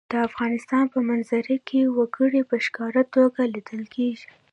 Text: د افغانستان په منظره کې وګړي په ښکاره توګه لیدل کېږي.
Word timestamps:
د 0.13 0.13
افغانستان 0.29 0.83
په 0.93 0.99
منظره 1.09 1.55
کې 1.67 1.81
وګړي 1.97 2.41
په 2.49 2.55
ښکاره 2.65 3.03
توګه 3.15 3.41
لیدل 3.53 3.81
کېږي. 3.95 4.27